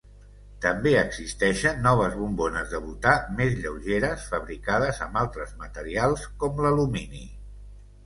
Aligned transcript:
També 0.63 0.93
existeixen 1.01 1.83
noves 1.87 2.15
bombones 2.21 2.73
de 2.73 2.81
butà 2.87 3.13
més 3.43 3.55
lleugeres, 3.61 4.27
fabricades 4.33 5.05
amb 5.09 5.23
altres 5.25 5.57
materials 5.65 6.29
com 6.45 6.67
l'alumini. 6.69 7.27